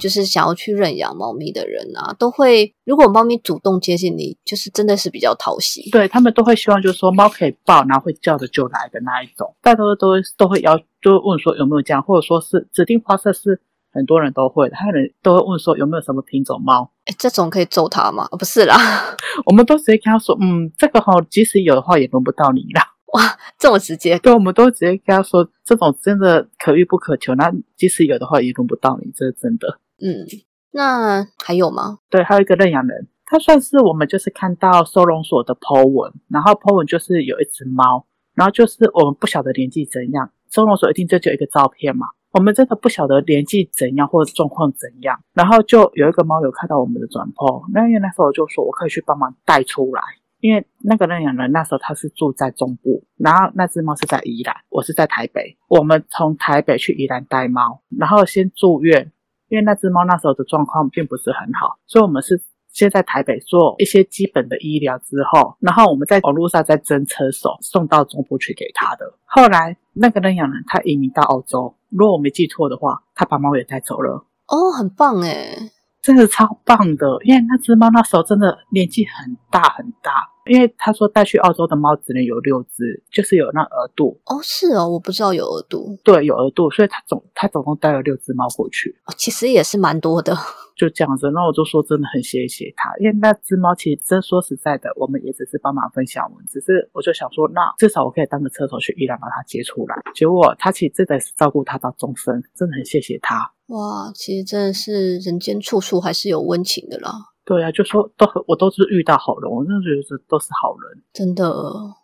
[0.00, 5.88] 就是想要去认养猫咪的人啊，都会如果猫咪主动接近你，就是真的是比较讨喜。
[5.92, 9.54] 对他们都会希望，就是说猫可以抱，然后会叫着就来的那一种。
[9.62, 13.60] 大多都都会要，就会问说有没有这样，或者说是指定花色是
[13.94, 16.90] 很多人都会的，还有人都会问说有没有什么品种猫。
[17.04, 18.28] 哎，这种可以揍他吗？
[18.38, 18.76] 不是啦，
[19.46, 22.82] 我们都直接跟他说，嗯，这个哈，即使有的话也轮不到你啦。
[23.14, 23.22] 哇，
[23.56, 24.18] 这么直接？
[24.18, 29.78] 对，我们都直接跟他说，这种真的可遇不可求，那即使有的话也轮不到你，这是真的。
[30.00, 30.26] 嗯，
[30.72, 32.00] 那还有吗？
[32.10, 38.04] 对，还有一个认养人，他算是我们就是看到收容所的 po 文，然后 po 文就是有一只猫，
[38.34, 50.02] 然后就是我们不晓得年纪怎样，收容所一定就只有一个照片嘛，我们真的不晓得年纪怎样或者状况怎样，然后就有一个猫有看到我们的转 po，那因为那时候我就说我可以去帮忙带出来，
[50.40, 59.12] 因为那个认养人那时候他是住在中部，然后那只猫是在宜兰，我是在台北，我们从台北去宜兰带猫，然后先住院。
[59.48, 62.42] 因为那只猫那时候的状况并不是很好，所以我们是
[62.72, 69.04] 先在台北做一些基本的医疗之后，然后我们在网络上再征车手送到中部去给他的。
[69.24, 74.26] 后来那个认养人他移民到澳洲，如果我没记错的话，他把猫也带走了。
[74.48, 75.70] 哦，很棒哎
[76.02, 80.33] 真的超棒的，因为那只猫那时候真的年纪很大很大。
[80.46, 84.38] 因为他说带去澳洲的猫只能有六只，就是有那额度哦。
[84.42, 85.98] 是哦，我不知道有额度。
[86.04, 88.96] 对，有额度，所以他总他总共带了六只猫过去。
[89.06, 90.36] 哦其实也是蛮多的。
[90.76, 99.96] 就这样子，那我就说真的很谢谢他，因为那只猫其实真说实在的，我们也只是帮忙分享文，只是我就想说，那至少我可以当个车手去伊朗把它接出来。
[100.14, 103.52] 结果他其实真的是照顾它到终身，真的很谢谢他。
[103.68, 107.12] 哇，其实真的是人间处处还是有温情的啦。
[107.44, 111.44] 对啊，就说都我都是遇到好人，我真的觉得这都是好人，真的。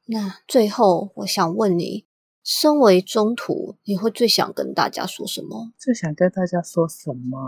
[0.06, 2.04] 那最后我想问你，
[2.44, 5.72] 身为中途，你会最想跟大家说什么？
[5.78, 7.38] 最想跟大家说什么？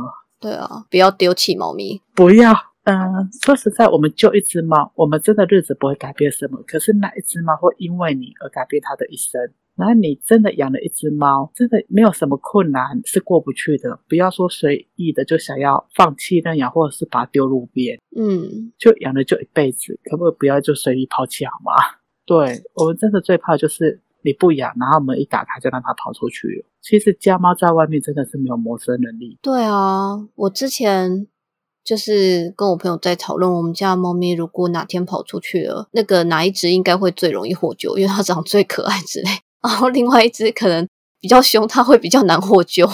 [0.40, 2.52] 对啊，不要丢弃猫咪，不要。
[2.84, 6.60] 嗯，说实在，我们救一只猫，我们真的日子不会改变什么。
[6.66, 9.40] 可是那一只猫会因为你而改变它的一生。
[9.76, 13.98] 然后你真的养了一只猫，真的没有什么困难是过不去的。
[14.08, 17.98] 不要说随意的就想要放弃认养，或者是把它丢路边。
[18.16, 21.72] 嗯，就养了就一辈子，可不可以不要就随意抛弃好吗？
[22.26, 26.66] 对我们真的最怕就是你不养，然后门一打开就让它跑出去。
[26.80, 29.38] 其实家猫在外面真的是没有谋生能力。
[29.42, 31.26] 对啊，我之前。
[31.84, 39.28] 就是跟我朋友在讨论，我们家的猫咪如果哪天跑出去了，那个哪一只应该会最容易获救，因为它长最可爱之类。
[39.62, 40.88] 然后另外一只可能
[41.20, 42.88] 比较凶，它会比较难获救。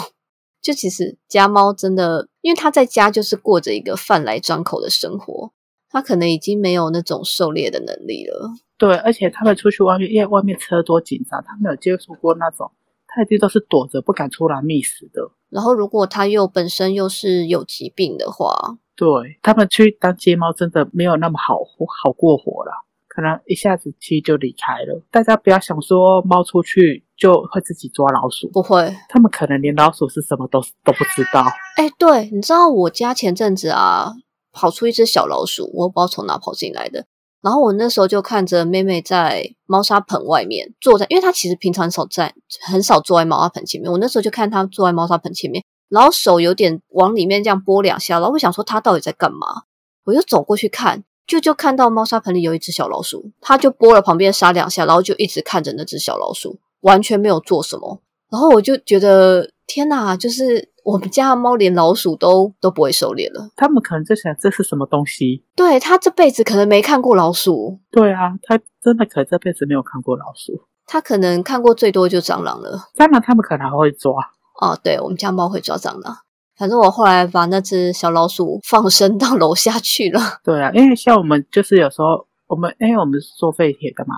[0.61, 5.51] 就其实家猫真的，因为它在家就是过着一个饭来张口的生活，
[5.89, 8.51] 它可能已经没有那种狩猎的能力了。
[8.77, 12.71] 对，而且它们出去外面，因为外面车多紧张，它没有接触过那种，
[13.07, 15.31] 他一定都是躲着不敢出来觅食的。
[15.49, 21.57] 然后如果它又本身又是有疾病的话，对他们去当街猫真的没有那么好
[22.03, 22.71] 好过活了，
[23.19, 25.03] 可能一下子其实就离开了。
[25.11, 31.45] 大家不要想说猫出去就会自己抓老鼠，不会，他们可能连老鼠是什么都都不知道。
[31.75, 34.13] 哎，对，你知道我家前阵子啊
[34.53, 37.07] 跑出一只小老鼠，我不知道从哪跑进来的。
[37.41, 42.33] 然后我那时候就看着妹妹在猫砂盆外面坐在，因为她其实平常很少在，
[42.71, 43.91] 很少坐在猫砂盆前面。
[43.91, 49.63] 我那时候就看她坐在猫砂盆前面，然后手有点往里面这样拨两下，然后我想说她到底在干嘛？
[50.05, 58.01] 我就走过去看，就就看到猫砂盆里有一只小老鼠，他就拨了旁边沙两下，然后就一直看着那只小老鼠，完全没有做什么。
[58.31, 60.67] 然后我就觉得天哪，就是。
[60.85, 65.43] 我们家的猫连老鼠都都不会狩猎了，他们可能在想这是什么东西。
[65.55, 67.77] 对他这辈子可能没看过老鼠。
[67.91, 70.63] 对啊，他真的可能这辈子没有看过老鼠。
[70.87, 72.87] 他可能看过最多就蟑螂了。
[72.95, 74.11] 蟑螂他们可能还会抓。
[74.59, 76.17] 哦，对，我们家猫会抓蟑螂。
[76.59, 80.19] 反正我后来把那只小老鼠放生到楼下去了。
[80.43, 84.15] 对啊，因为像我们就是有时候我们因为我们是做废铁的嘛，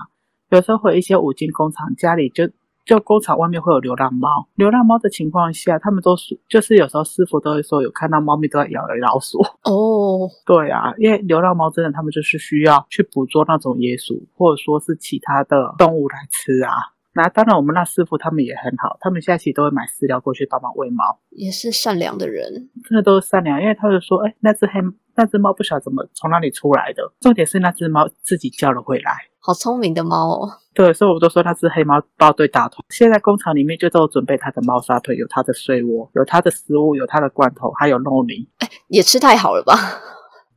[0.50, 2.50] 有时候会一些五金工厂家里就。
[2.84, 10.28] 就工厂外面会有流浪猫，流浪猫的情况下，他们都是就是有时候师傅都会说有看到猫咪都在咬老鼠 哦。
[10.44, 16.72] 对啊，因为流浪猫真的他们就是需要去捕捉那种野鼠或者说是其他的动物来吃啊。
[17.14, 23.60] 那当然我们那师傅他们也很好，他们现在其实都会买饲料过去帮忙喂猫，也是善良的人，真的都是善良。
[23.60, 24.80] 因为他就说，哎，那只黑
[25.14, 30.48] 那只猫不晓得怎么从哪里出来的，重点是那只猫自己叫了回来，好聪明的猫哦。
[30.74, 32.82] 对，所以我都说它是黑猫包对大团。
[32.88, 38.48] 现在工厂里面就都准备它的猫砂盆，有它的睡窝，有它的食物，有它的罐头，还有肉泥。
[38.60, 39.74] 哎，也吃太好了吧？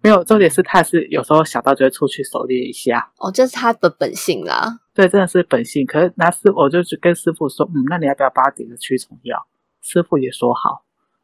[0.06, 3.12] 没有，重点是他是有时候想到就会出去狩猎一下。
[3.18, 4.80] 哦，这是他的本性啦。
[4.94, 5.84] 对，真的是本性。
[5.84, 9.48] 可是那师我就跟师傅说，嗯，那你要不要帮他点个驱虫药？
[9.82, 10.84] 师傅也说好，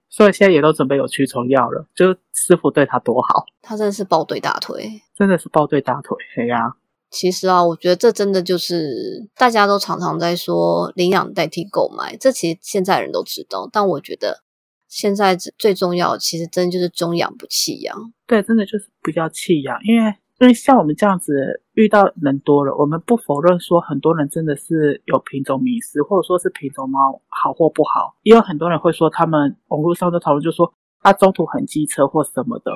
[0.09, 1.85] 所以现在也都准备有驱虫药了。
[1.93, 6.73] 就师傅对他多好，他真的是抱对大腿，真的是抱对大腿，哎呀。
[7.11, 13.69] 其实啊，我觉得这真的就是大家都常常在说领养代替购买，这其实现在人都知道。
[13.71, 14.41] 但我觉得
[14.91, 17.95] 现在最重要，其实真的就是中养不弃养。
[18.27, 32.73] 对，真的就是不要弃养，因为因为像我们这样子遇到人多了，我们不否认说很多人真的是有品种迷失，或者说是品种猫好或不好，也有很多人会说他们网络上的讨论就说啊中途很机车或什么的。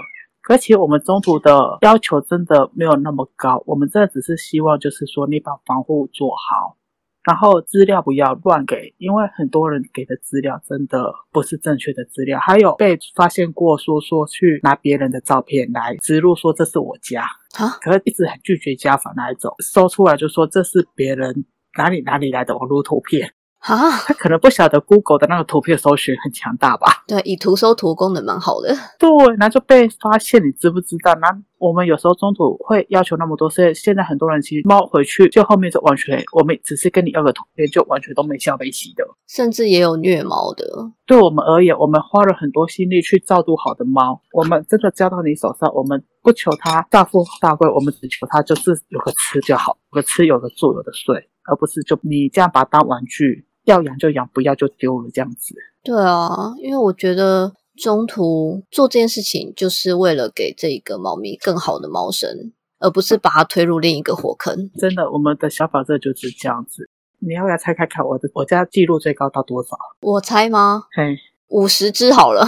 [0.47, 6.77] 而且我们中途的要求真的没有那么高，我们这只是希望就是说你把防护做好，
[7.25, 17.23] 然后资料不要乱给，因为很多人给的资料真的不是正确的资料，还有被发现过说说去拿别人的照片来植入说这是我家
[17.57, 21.45] 啊，可是一直很拒绝家访那一种，搜出来就说这是别人
[21.77, 23.33] 哪里哪里来的网络图片。
[23.65, 27.03] 啊， 他可能不晓得 Google 的那个图片搜寻很强大吧？
[27.07, 28.75] 对，以图搜图功能蛮好的。
[28.99, 31.13] 对，那就被发现，你知不知道？
[31.15, 39.03] 那我们有时候中途会要求那么多，所以现在很多人其实猫回去就后面就完全，我们只是跟你要个图片，就完全都没消没息的。
[39.27, 40.91] 甚至也有虐猫的。
[41.07, 53.47] 对我们而言，我们花了很多心力去照顾好的猫，我们真的交到你手上，我们不求它大富大贵，我们只求它就是有个吃就好，有个吃，有个住，有个睡，而不是就你这样把它当玩具。
[53.65, 55.53] 要养就养，不要就丢了，这样子。
[55.83, 64.71] 对啊，因为我觉得中途做这件事情，就是为了给这个猫咪更好的猫生，而不是把它推入另一个火坑。
[64.77, 66.89] 真的，我们的小宝这就是这样子。
[67.19, 69.77] 你要不要猜看看我的我家记录最高到多少？
[70.01, 70.83] 我猜吗？
[70.95, 72.47] 嘿，五十只好了，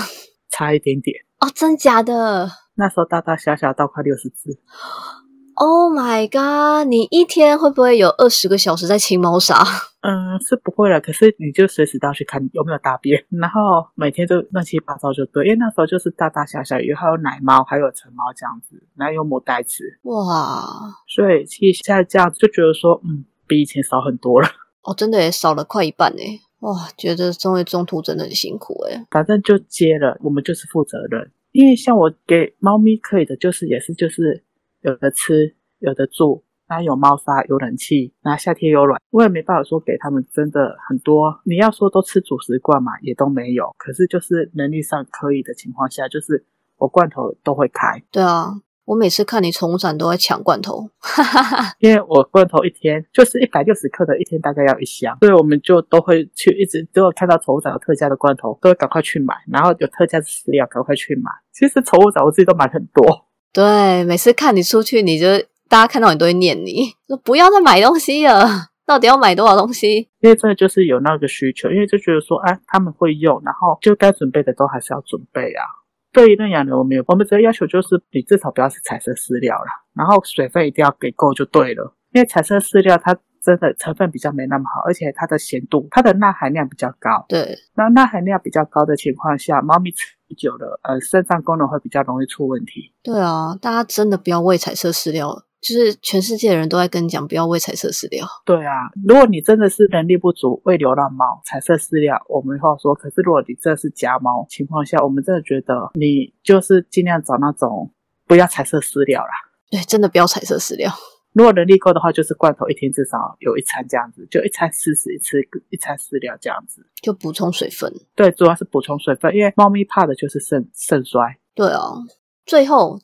[0.50, 2.50] 差一点点哦，真假的？
[2.76, 4.60] 那时候大大小小到快六十只。
[5.60, 6.88] Oh my god！
[6.88, 9.56] 你一天会不会有二十个小时在清猫砂？
[10.06, 11.02] 嗯，是不会了。
[11.02, 15.46] 可是你就随时都要去看有没有大便，然后每天都乱七八糟就对。
[15.46, 19.84] 因为那时候就是大大小小，有还有奶猫，还有成猫这样子，然后有母带子。
[20.04, 20.64] 哇！
[21.08, 24.48] 所以其实现在这样子就觉得说，嗯，比以前少很多了。
[24.86, 26.22] 哦，真的也少了快一半呢。
[26.60, 31.32] 哇，觉得作为中途真的很辛苦哎反正就接了，我们就是负责任。
[31.52, 34.44] 因为像我给猫咪可以的，就是也是就是。
[34.88, 39.02] 有的吃，有的住，然后有猫砂，有冷气，然后夏天有暖。
[39.12, 41.42] 我也没办法说给他们真的很多。
[41.44, 43.76] 你要说都吃主食罐嘛，也都没有。
[43.78, 46.46] 可是就是能力上可以的情况下，就是
[46.78, 48.02] 我罐头都会开。
[48.10, 48.54] 对啊，
[48.86, 50.90] 我每次看你宠物展都在抢罐头，
[51.80, 61.30] 因为我罐头一天就是一百六十克的，一天大概要一箱，所以我们就都会去一直都有看到宠物展有特价的罐头，都会赶快去买，然后有特价的饲料赶快去买。
[61.52, 63.27] 其实宠物展我自己都买很多，
[63.58, 65.26] 对，每次看你出去，你就
[65.68, 68.48] 大家看到你都会念你说不要再买东西了，
[68.86, 70.08] 到底要买多少东西？
[70.20, 75.66] 因为真的就是有那个需求，因为就觉得说，哎，他们会用，然后就该准备的都还是要准备啊。
[76.14, 81.96] 对于那养牛，我们有，我们只要要求就是你至少不要是彩色饲料啦，然后水费一定要给够就对了。
[82.14, 83.18] 因为彩色饲料它
[83.48, 87.26] 真的成分比较没那么好，而且它的咸度、它的钠含量比较高。
[87.30, 90.06] 对，那钠含量比较高的情况下，猫咪吃
[90.38, 92.94] 久了，呃，肾脏功能会比较容易出问题。
[93.02, 98.28] 对啊，大家真的不要喂彩色饲料，就是全世界的人都在跟你讲不要喂彩色饲料。
[98.44, 102.94] 对啊，如果你真的是能力不足喂流浪猫彩色饲料，我没话说。
[102.94, 107.94] 可是如果你这是家猫情况下，我们真的觉得你就是尽量找那种
[108.28, 109.32] 不要彩色饲料啦。
[109.72, 110.92] 对，真的不要彩色饲料。
[111.38, 116.84] 如果能力够的话，就是罐头一天至少有一餐这样子，就一餐吃食一次一餐饲料这样子。
[117.00, 117.94] 就补充水分。
[118.16, 121.38] 对，主要是补充水分，因为猫咪怕的就是肾肾衰。
[121.54, 122.02] 对哦，
[122.44, 123.00] 最后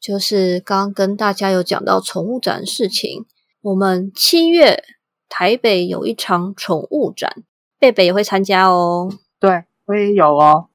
[0.00, 3.26] 就是刚刚跟大家有讲到宠物展的事情，
[3.60, 4.82] 我们七月
[5.28, 7.44] 台北有一场宠物展，
[7.78, 9.12] 贝贝也会参加哦。
[9.38, 10.68] 对，我也有哦。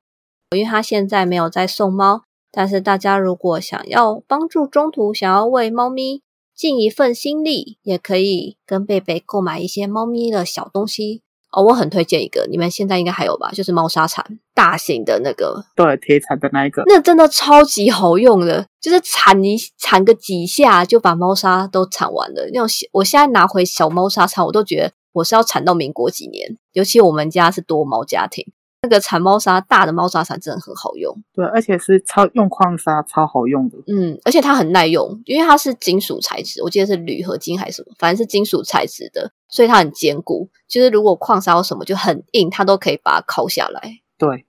[0.51, 6.21] 因为他现在没有在送猫，但是大家如果想要帮助中途想要喂猫咪
[6.59, 11.21] 尽一份心力，也可以跟贝贝购买一些猫咪的小东西
[11.53, 11.63] 哦。
[11.63, 16.83] 我很推荐一个，你们现在应该还有吧，就是猫砂铲，大型的那个，对，铁铲的那一个。
[16.85, 22.49] 那真的超级好用的，就是铲一铲个几下就把猫砂都铲完了。
[22.51, 26.57] 那种小我现在拿回小猫砂铲，我都觉得我是要铲到民国几年。
[26.73, 28.45] 尤其我们家是多猫家庭，
[28.81, 31.13] 那个铲猫砂大的猫砂铲真的很好用。
[31.33, 33.77] 对，而且是超用矿砂，超好用的。
[33.87, 40.49] 嗯，而且它很耐用，因为它是金属材质，我记得是铝合金还是什么，反正是金属材质的，所以它很坚固。
[40.67, 43.99] 就是如果矿砂有什么就很硬，它都可以把它敲下来。
[44.17, 44.45] 对，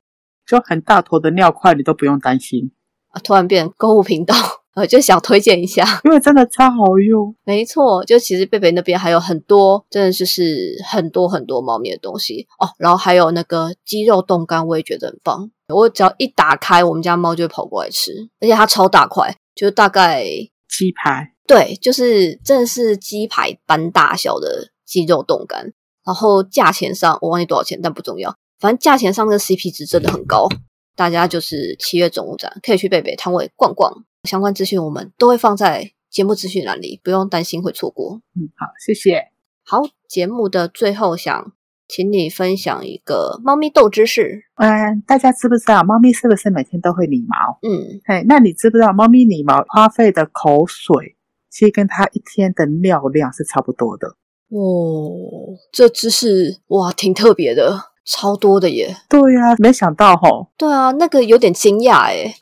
[0.47, 2.71] 就很大坨的尿块，你都不用担心，
[3.09, 4.35] 啊，突然变购物频道，
[4.75, 6.01] 呃，就想推荐一下。
[6.05, 7.35] 因为真的超好用。
[7.45, 12.69] 没错，就其实贝贝那边还有很多，真的就是很多很多猫咪的东西哦。
[12.79, 15.51] 然后还有那个鸡肉冻干，我也觉得很棒。
[15.69, 20.25] 我只要一打开，我们家猫就会跑过来吃，而且它超大块，就是大概
[20.69, 25.73] 鸡排，对，就是真的是鸡排般大小的鸡肉冻干。
[26.05, 30.49] 然后价钱上我忘记多少钱，但不重要，反正价钱上的 CP 值真的很高。
[30.97, 38.21] 大家就是七月总物展可以去贝贝摊位逛逛，相关资讯我们都会放在节目资讯栏里，不用担心会错过。
[38.37, 39.29] 嗯，好，谢谢。
[39.65, 41.53] 好，节目的最后想
[41.89, 44.43] 请你分享一个猫咪斗知识。
[44.57, 47.59] 嗯，大家知不知道猫咪是不是每天都会理毛？
[47.63, 51.17] 嗯，嘿，那你知不知道猫咪理毛花费的口水，
[51.49, 54.17] 其实跟它一天的尿量是差不多的？
[54.51, 58.97] 哦，这知识哇，挺特别的，超多的耶。
[59.09, 60.49] 对呀、没想到吼。
[60.59, 62.35] 对啊，那个有点惊讶诶。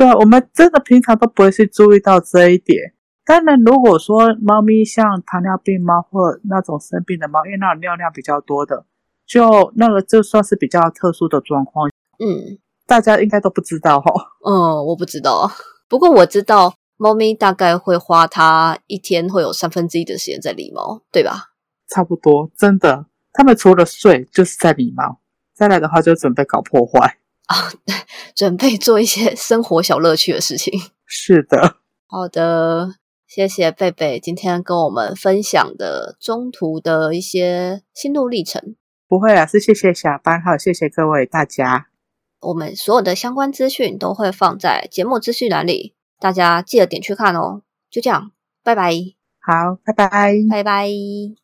[0.00, 2.94] 对啊，我们真的平常都不会去注意到这一点。
[3.22, 8.86] 当然，如果说猫咪像糖尿病猫或那种生病的猫，因为那种尿量比较多的，
[9.26, 14.24] 就那个就算是比较特殊的状况，嗯大家应该都不知道哦。
[14.46, 15.52] 嗯，我不知道，
[15.86, 21.50] 不过我知道猫咪大概会花它一天会有三分之一的时间在理毛，对吧？
[21.88, 25.20] 差不多，真的，它们除了睡就是在理毛，
[25.54, 27.18] 再来的话就准备搞破坏。
[27.50, 27.72] 啊，
[28.36, 30.72] 准备做一些生活小乐趣的事情。
[31.04, 31.76] 是的，
[32.06, 32.94] 好的，
[33.26, 38.76] 谢谢贝贝今天跟我们分享的中途的一些心路历程。
[39.08, 41.88] 不会啊，是谢谢小班，还有谢谢各位大家。
[42.40, 47.62] 我们所有的相关资讯都会放在节目资讯栏里，大家记得点去看哦。
[47.90, 48.30] 就这样，
[48.62, 48.92] 拜拜，
[49.40, 50.34] 好，拜拜。
[50.48, 51.40] 拜拜。